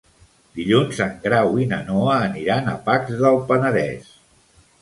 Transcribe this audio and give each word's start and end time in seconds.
Dilluns 0.59 1.01
en 1.05 1.11
Grau 1.25 1.59
i 1.63 1.67
na 1.73 1.79
Noa 1.91 2.17
aniran 2.31 2.73
a 2.73 2.75
Pacs 2.89 3.15
del 3.27 3.41
Penedès. 3.53 4.13